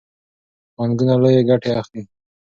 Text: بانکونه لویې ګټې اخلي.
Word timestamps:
بانکونه 0.75 1.15
لویې 1.21 1.41
ګټې 1.49 1.71
اخلي. 1.81 2.03